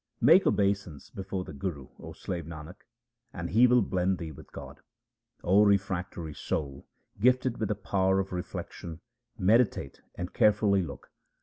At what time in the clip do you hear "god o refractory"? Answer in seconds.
4.51-6.33